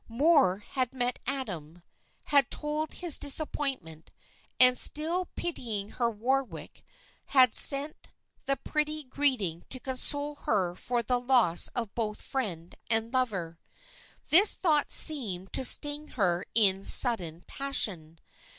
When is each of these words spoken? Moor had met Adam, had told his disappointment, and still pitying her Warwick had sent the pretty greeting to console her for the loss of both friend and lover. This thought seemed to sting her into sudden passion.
Moor 0.07 0.57
had 0.71 0.95
met 0.95 1.19
Adam, 1.27 1.83
had 2.23 2.49
told 2.49 2.91
his 2.93 3.19
disappointment, 3.19 4.11
and 4.59 4.75
still 4.75 5.27
pitying 5.35 5.91
her 5.91 6.09
Warwick 6.09 6.83
had 7.27 7.53
sent 7.55 8.07
the 8.45 8.55
pretty 8.55 9.03
greeting 9.03 9.63
to 9.69 9.79
console 9.79 10.33
her 10.37 10.73
for 10.73 11.03
the 11.03 11.19
loss 11.19 11.67
of 11.75 11.93
both 11.93 12.19
friend 12.19 12.73
and 12.89 13.13
lover. 13.13 13.59
This 14.29 14.55
thought 14.55 14.89
seemed 14.89 15.53
to 15.53 15.63
sting 15.63 16.07
her 16.17 16.47
into 16.55 16.85
sudden 16.89 17.43
passion. 17.45 18.17